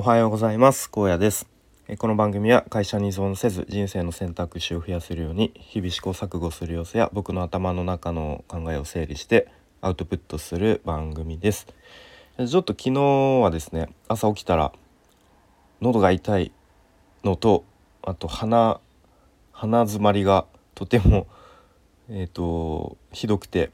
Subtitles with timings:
[0.00, 0.90] おはようございます。
[0.90, 1.46] 高野です。
[1.98, 9.48] この番組は会社に依存せず人生の選択肢を増やせるように日々試行錯誤する様子や僕の頭の中の考えを整理して
[9.82, 11.66] アウトプットする番組です。
[12.38, 13.02] ちょっと昨日
[13.42, 14.72] はですね朝起きたら
[15.82, 16.50] 喉が痛い
[17.22, 17.66] のと
[18.00, 18.80] あと鼻
[19.52, 21.26] 鼻づまりがとても
[22.08, 23.70] えっ、ー、とひどくて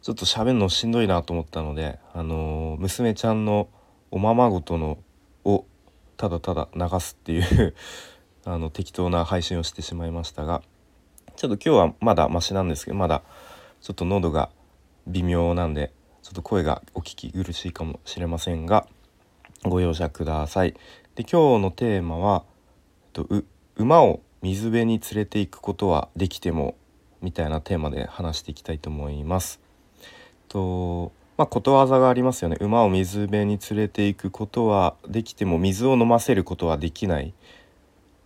[0.00, 3.68] ちょっと喋るのしんどいなと思ったのであのー、娘ちゃんの
[4.10, 4.96] おままごとの
[5.44, 5.64] を
[6.16, 7.74] ただただ流すっていう
[8.44, 10.62] あの適当な配信をしてしまいましたが
[11.36, 13.22] ちょっと今日はまだマシなんですけどまだ
[13.80, 14.50] ちょっと喉が
[15.06, 18.86] 微妙なんでちょっと声がお聞き苦しいかもしれませんが
[19.62, 20.74] ご容赦ください。
[21.14, 22.44] で今日のテーマは
[23.12, 23.26] と
[23.76, 26.76] 馬を水辺に連れて行くことはできても
[27.22, 29.60] みたいなテーマで話していきたいと思います。
[30.48, 32.56] とまあ、ことわざがありますよね。
[32.60, 37.34] 馬を水辺に連れていくことはできても水を飲ませることはできない、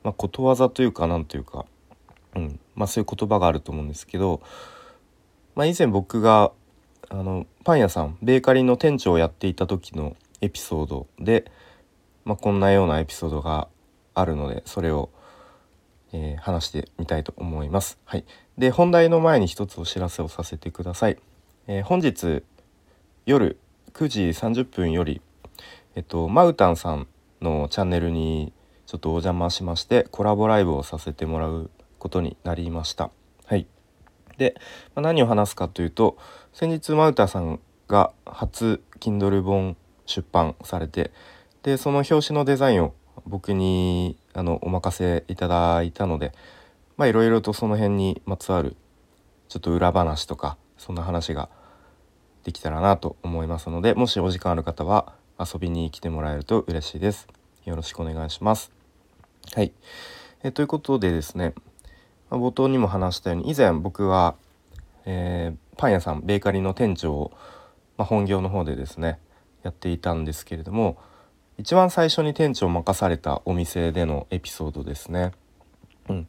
[0.02, 1.64] まあ、ことわざというかなんというか、
[2.34, 2.60] うん。
[2.74, 4.42] まあ、そういう言葉があると思うんですけど、
[5.54, 6.52] まあ、以前僕が
[7.08, 11.50] あのパン屋さんベーカリーの店長をやっていた時のエピソードで、
[12.24, 13.68] まあ、こんなようなエピソードが
[14.14, 15.10] あるのでそれを、
[16.12, 17.98] えー、話してみたいと思います。
[18.04, 18.24] はい、
[18.58, 21.18] で本題の前に一つお知らせをさせてください。
[21.66, 22.44] えー、本日
[23.28, 23.58] 夜
[23.92, 25.20] 9時30分より、
[25.94, 27.06] えっと、マウタンさん
[27.42, 28.54] のチャンネルに
[28.86, 33.10] ちょっとお邪魔しましてコラボライブをさせてもらうことになりました。
[33.44, 33.66] はい、
[34.38, 34.54] で、
[34.94, 36.16] まあ、何を話すかというと
[36.54, 39.76] 先日マウタさんが初 Kindle 本
[40.06, 41.10] 出版されて
[41.62, 42.94] でその表紙のデザインを
[43.26, 46.32] 僕にあのお任せいただいたので
[46.96, 48.74] まあいろいろとその辺にまつわる
[49.50, 51.50] ちょっと裏話とかそんな話が
[52.48, 57.28] できたらなと思いますのでもしお時間ある方は遊びに来てもらえると嬉しいです。
[57.66, 58.72] よろしくお願いします。
[59.54, 59.70] はい、
[60.42, 61.52] えということでですね、
[62.30, 64.34] ま、冒頭にも話したように以前僕は、
[65.04, 67.32] えー、パン屋さんベーカリーの店長を、
[67.98, 69.18] まあ、本業の方でですね
[69.62, 70.96] やっていたんですけれども
[71.58, 75.32] 一番最初に店長を任されたお店でのエピソードですね。
[76.08, 76.26] うん、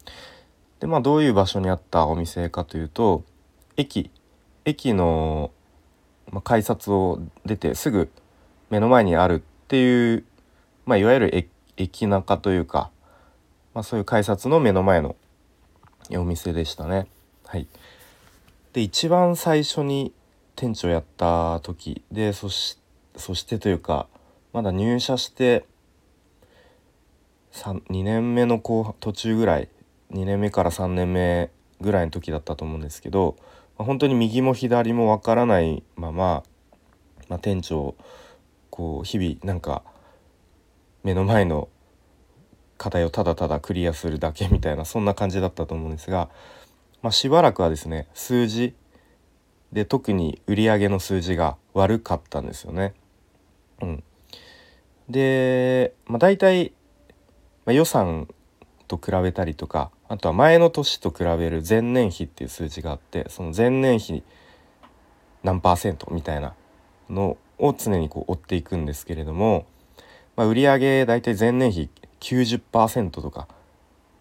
[0.81, 3.23] でまあどういう場所にあったお店かというと
[3.77, 4.11] 駅
[4.65, 5.51] 駅の
[6.31, 8.09] まあ、改札を出てすぐ
[8.69, 10.23] 目の前にあるっていう、
[10.85, 12.91] まあ、いわゆる駅中というか、
[13.73, 15.15] まあ、そういう改札の目の前の
[16.11, 17.07] お店でしたね。
[17.45, 17.67] はい、
[18.73, 20.13] で一番最初に
[20.55, 22.77] 店長やった時でそし
[23.15, 24.07] そしてというか
[24.53, 25.65] まだ入社して
[27.53, 29.69] 2年目の後途中ぐらい
[30.11, 31.49] 2年目から3年目
[31.81, 33.35] ぐらいの時だったと思うんですけど
[33.83, 36.43] 本当に右も左もわからないまま、
[37.29, 37.95] まあ、店長
[38.69, 39.83] こう日々なんか
[41.03, 41.69] 目の前の
[42.77, 46.29] 課題をただただクリアするだけみたいなそんな感じだったと思うんですが、
[47.01, 48.75] まあ、しばらくはですね数字
[49.71, 52.93] で特に売上の数字が悪かったんですよね。
[53.81, 54.03] うん、
[55.09, 56.73] で、まあ、大体、
[57.65, 58.27] まあ、予算
[58.87, 64.23] と比べたりとかあとは前の年と比べる前年比っていう数字があってその前年比
[65.43, 66.55] 何パーセントみたいな
[67.11, 69.67] のを常にこう追っていくんですけれども、
[70.35, 71.89] まあ、売上大体前年比
[72.19, 73.47] 90%とか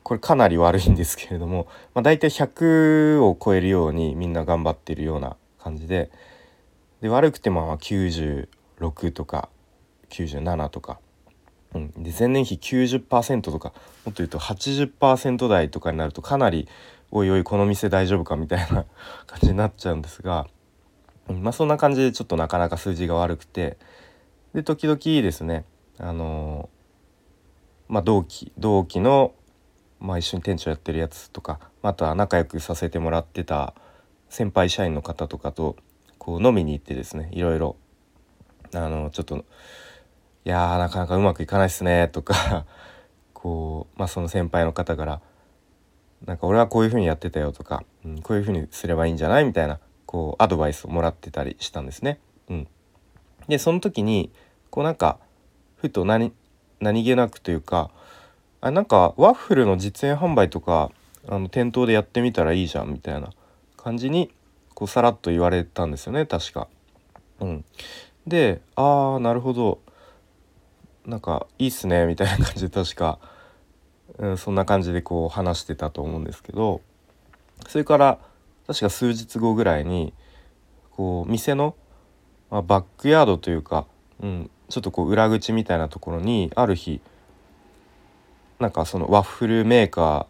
[0.02, 6.10] これかなり悪いんですけれども、まあ、大体100を超えるようにみんな頑張っているような感じで
[7.00, 8.48] で悪くても96
[9.12, 9.48] とか
[10.10, 11.00] 97とか
[11.74, 13.68] うん、で前年比90%とか
[14.04, 16.68] もっと言うと80%台とかになるとかなり
[17.10, 18.84] おいおいこの店大丈夫かみたいな
[19.26, 20.46] 感じになっちゃうんですが、
[21.28, 23.76] うん、まあそんな感じでちょっとなかなか数字が悪くて
[24.54, 25.64] で時々ですね
[25.98, 29.32] あのー、まあ同期同期の、
[30.00, 33.74] まあ、一緒に店長やってるやつとかあとは仲良くさせてもらってた
[34.28, 35.76] 先輩社員の方とかと
[36.18, 37.76] こう飲みに行ってですねいろいろ
[38.74, 39.44] あのちょっと
[40.50, 42.64] やーなかなかうまくいかないっすね」とか
[43.34, 45.20] こう、まあ、その先輩の方から
[46.26, 49.44] 「なんか俺はこういうふうにやってたよ」とか、うん、こういうふうにすればいいんじゃない？
[49.44, 52.18] みたいなこうアドバイスをもらってたりしたんですね。
[52.48, 52.68] うん、
[53.46, 54.30] でその時に
[54.70, 55.18] こうなんか
[55.76, 56.32] ふと何
[56.80, 57.90] 何気なくというか
[58.60, 60.90] あなんかワッフルの実演販売とか
[61.28, 63.30] あの店頭でやってみたらいいじゃんみたいな
[63.76, 64.32] 感じに
[64.74, 66.68] こうさらっと言われたんですよね確か。
[67.40, 67.64] うん、
[68.26, 69.78] でああなるほど
[71.08, 73.18] なんかいいっすねみたいな感じで確か、
[74.18, 76.82] うん、そんな感じでこう話してたと思うんですけど
[77.66, 78.18] それから
[78.66, 80.12] 確か数日後ぐらいに
[80.90, 81.74] こう店の、
[82.50, 83.86] まあ、バックヤードというか
[84.20, 87.00] うん、ちょっとこう裏口みたいなところにある日
[88.58, 90.26] なんかそのワッフルメーカ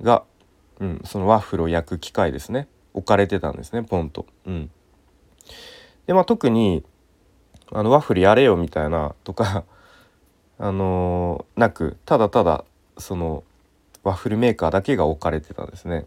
[0.00, 0.24] ーが、
[0.78, 4.26] うん、そのワッフルを焼く機械ですね置かれてたんですねポンと。
[4.46, 4.70] うん、
[6.06, 6.84] でまあ特に
[7.72, 9.64] あのワッフルやれよみたいなとか
[10.62, 12.66] あのー、なくただただ
[12.98, 13.44] その
[14.02, 16.04] ワッフルメーカーだけが置かれてたんですね。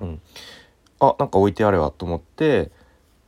[0.00, 0.20] うん、
[1.00, 2.70] あなんか置いてあるわと思って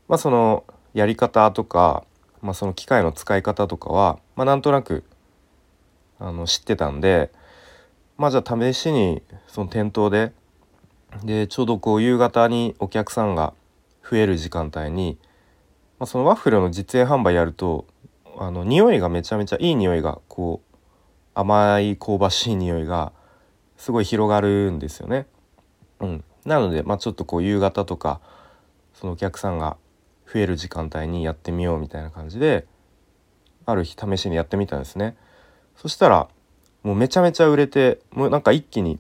[0.07, 2.05] まあそのやり方とか、
[2.41, 5.03] まあ、その機械の使い方とかは、まあ、なんとなく
[6.21, 7.33] あの知ってたんで
[8.17, 10.33] まあじゃあ試しにその店頭で
[11.25, 13.55] でちょうどこう夕方にお客さんが
[14.09, 15.19] 増える時間帯に、
[15.99, 17.87] まあ、そのワッフルの実演販売やると
[18.37, 20.77] あの匂いがめちゃめちゃいい匂いがこう
[21.35, 23.13] 甘い香ばしい匂いが
[23.77, 25.27] すごい広がるんですよね。
[26.01, 28.21] うん、なので、まあ、ちょっとこう夕方とか
[28.93, 29.77] そのお客さんが
[30.33, 32.67] 増える時間帯にやってみようみたいな感じで
[33.67, 35.17] ある日試しにやってみたんですね。
[35.77, 36.29] そしたら
[36.83, 38.99] もうめちゃめちゃ売れてもうなんか一気に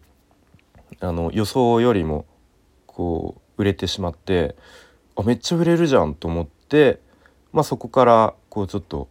[1.00, 2.26] あの予想よりも
[2.86, 4.56] こう売れてしまって
[5.16, 7.00] あめっちゃ売れるじゃんと思って、
[7.52, 9.08] まあ、そこからこうちょっと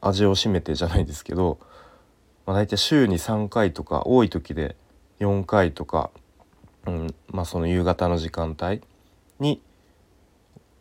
[0.00, 1.58] 味を占めてじゃないですけど、
[2.46, 4.76] まあ、大体週に3回とか多い時で
[5.20, 6.10] 4回とか、
[6.86, 8.80] うんまあ、その夕方の時間帯
[9.38, 9.60] に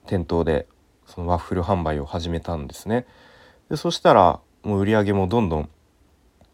[0.05, 0.67] 店頭で
[1.05, 3.05] そのワッフル販売を始めたんですね。
[3.69, 5.69] でそしたらもう売り上げもどんどん、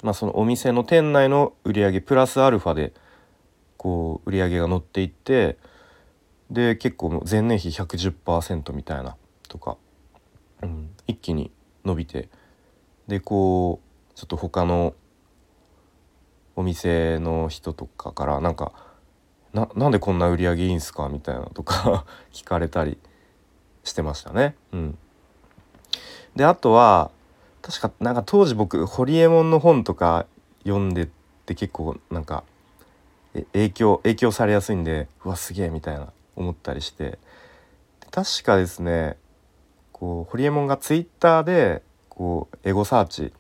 [0.02, 2.94] まあ、そのお店の店内の売り上げプラスアルファで
[3.78, 5.58] こう売り上げが乗っていって
[6.50, 9.16] で結構前年比110%みたいな
[9.48, 9.78] とか、
[10.62, 11.52] うん、一気に
[11.84, 12.30] 伸びて
[13.08, 13.80] でこ
[14.14, 14.94] うちょっと他の
[16.56, 18.72] お店の人とかからなんか
[19.54, 21.10] ななんでこんな売り上げいいんすか？
[21.10, 22.98] みたいなとか 聞かれたり
[23.84, 24.56] してましたね。
[24.72, 24.98] うん、
[26.36, 27.12] であとは
[27.62, 30.26] 確かなんか当時僕ホリエモンの本とか
[30.64, 31.10] 読んで
[31.46, 32.44] て結構なんか
[33.54, 37.20] 影響影響されやすいんでうわすげえみたいな思ったりして。
[38.12, 39.18] 確かですね
[39.92, 41.82] こうホリエモンがツイッターで
[42.16, 43.34] こうエゴサーチ、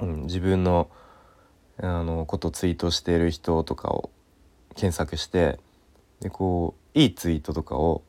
[0.00, 0.88] うん、自分の
[1.78, 4.10] あのことツイートしている人とかを
[4.74, 5.58] 検索して
[6.20, 8.02] でこういいツイートとかを、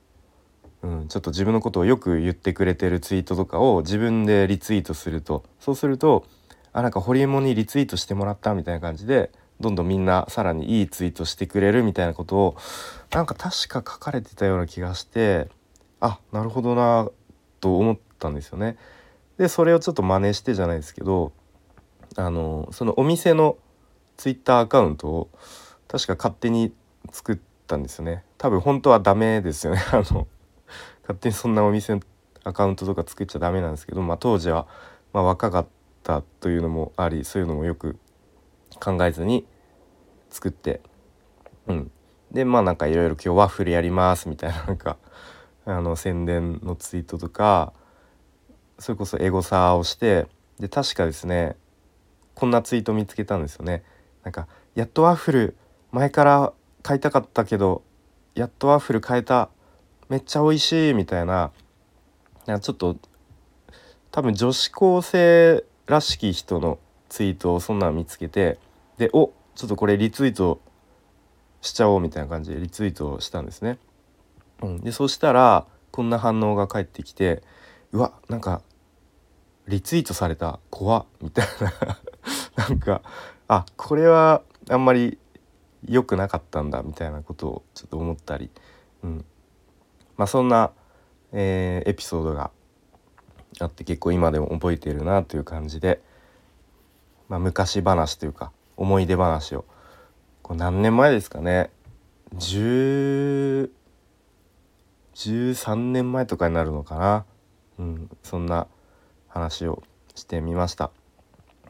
[0.83, 6.25] うん、ちょっと自分のことをよく言ってくれてるツイートとかを自分でリツイートするとそうすると
[6.71, 12.57] あなんかホリエモンにリツイートしてもらったみたいな感じでどんどんみんなさらにいいツイートしてくれるみたいなことを
[13.11, 15.49] なんか確か書かれてたような気がして
[15.99, 17.09] あなるほどな
[17.59, 18.77] と思ったんですよね。
[19.37, 21.31] でそれをちょっと真似してじゃないですけど
[22.15, 23.57] あのそのお店の
[24.17, 25.29] ツイッターアカウントを
[25.87, 26.73] 確か勝手に
[27.11, 28.23] 作ったんですよね。
[28.37, 29.81] 多分本当はダメですよね。
[29.93, 30.27] あの
[31.03, 32.01] 勝手にそんなお店の
[32.43, 34.67] アカウントとか作っちゃダメなんですけど、まあ、当時は
[35.13, 35.67] ま若かっ
[36.03, 37.97] たというのもありそういうのもよく
[38.79, 39.45] 考えずに
[40.29, 40.81] 作って
[41.67, 41.91] うん
[42.31, 44.97] でまあなんかいろいろ今日ワッフルやりますみたいななんか
[45.65, 47.73] あの宣伝のツイートとか
[48.79, 50.27] それこそエゴサーをして
[50.59, 51.55] で確かですね
[52.35, 53.83] こんなツイート見つけたんですよね。
[54.23, 55.57] なんかやっとワッフル
[55.91, 56.53] 前から
[56.83, 57.83] 買いたかったけど
[58.35, 59.49] やっとワッフル買えた
[60.09, 61.51] めっちゃ美味しいみたいな
[62.45, 62.97] なんかちょっと
[64.11, 66.79] 多分女子高生らしき人の
[67.09, 68.59] ツイートをそんなの見つけて
[68.97, 70.61] でおちょっとこれリツイート
[71.61, 73.79] しちゃおうみたいな感じでリツイートしたんですね。
[74.61, 77.41] うん、でそしたらこんな反応が返ってきて
[77.91, 78.61] うわなんか
[79.67, 80.59] リツイートされた。
[80.69, 81.97] 怖みたいな。
[82.67, 83.01] なんか
[83.47, 85.17] あこれはあんまり
[85.87, 88.49] 良くなかったんだみたいなことをちょっと思ったり、
[89.03, 89.25] うん、
[90.15, 90.71] まあそんな、
[91.33, 92.51] えー、エピソードが
[93.59, 96.01] あって結構今でも覚えてるなという感じで、
[97.29, 99.65] まあ、昔話というか思い出話を。
[100.41, 101.71] こう何年前ですかね。
[102.35, 103.69] 10
[105.15, 107.25] 13年前とかになるのかな、
[107.79, 108.67] うん、そんな
[109.27, 109.83] 話を
[110.15, 110.91] してみました。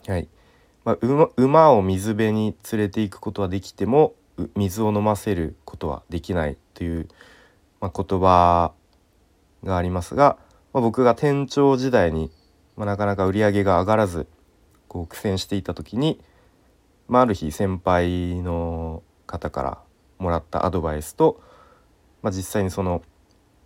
[0.07, 0.27] はい
[0.85, 0.97] まあ、
[1.35, 4.13] 馬を水辺に連れて行くことはできても
[4.55, 7.09] 水を飲ませることはできないという、
[7.81, 8.71] まあ、言葉
[9.65, 10.37] がありますが、
[10.73, 12.31] まあ、僕が店長時代に、
[12.77, 14.27] まあ、なかなか売り上げが上がらず
[14.87, 16.21] こう苦戦していた時に、
[17.09, 19.79] まあ、ある日先輩の方から
[20.19, 21.41] もらったアドバイスと、
[22.21, 23.01] まあ、実際にその、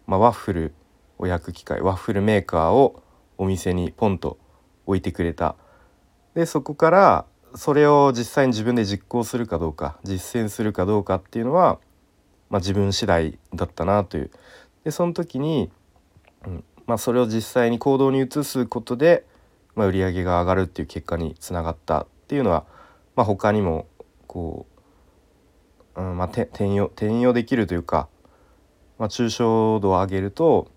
[0.08, 0.74] まあ、ワッフル
[1.22, 3.02] を焼く機械ワッフルメーカーを
[3.38, 4.38] お店にポンと
[4.86, 5.56] 置いてくれた。
[6.34, 7.26] でそこから
[7.56, 11.80] それを実際に自分で実行するかどうか実践するかどうかっていうのは、
[12.50, 14.32] まあ、自分次第だったなという。
[14.84, 15.70] でその時に、
[16.46, 19.26] うんまあ、それを実際に行動に移すことで、
[19.76, 22.66] まあ、売り上げが上がるっていう結果につながったっていうのは、
[23.16, 23.88] まあ、他にも
[24.28, 24.66] こ
[25.96, 28.08] う、うんまあ、転用転用できるというか、
[28.98, 30.70] まあ、抽象度を上げると、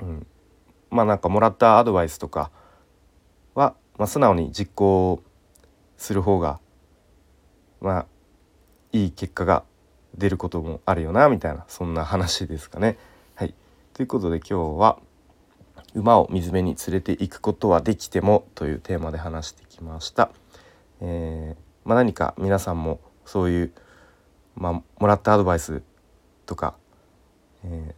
[0.00, 0.26] うん、
[0.90, 2.50] まあなんかもらったアドバイスとか
[3.54, 5.22] は、まあ、素直に実行
[5.96, 6.60] する方が
[7.80, 8.06] まあ
[8.92, 9.64] いい結果が
[10.16, 12.98] 出ることもあるよなみたいなそんな話ですかね。
[13.34, 13.54] はい、
[13.94, 14.98] ということで今日は
[15.94, 20.30] 「馬を水辺に連れて行くことはできても」というテーマで話してきました。
[21.00, 23.72] えー、まあ、何か皆さんもそういう、
[24.54, 25.82] まあ、もらったアドバイス
[26.44, 26.74] とか、
[27.64, 27.94] え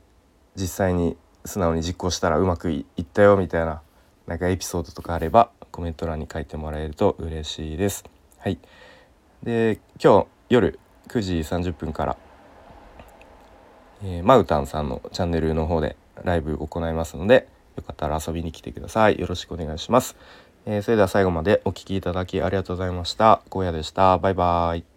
[0.56, 3.82] ー、実際に素直に実行したらうまくいったよみたいな
[4.26, 8.04] なんかエピソードとかあればコメント欄に書いてもらえると嬉しいです。
[8.38, 8.58] はい、
[9.42, 12.16] で今日夜9時30分から、
[14.02, 19.18] えー、マウタンさんのチャンネルの方でライブ行いますのでよかったら遊びに来てください。
[19.18, 20.16] よろしくお願いします。
[20.66, 23.42] えー、それでは最後までお聴きいただきありがとうございました。
[23.50, 24.18] 荒野でした。
[24.18, 24.91] バイバイ。